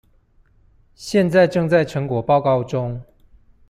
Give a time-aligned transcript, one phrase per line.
[0.95, 2.99] 現在正在成果報告中